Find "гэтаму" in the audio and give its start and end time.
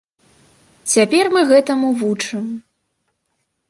1.53-1.87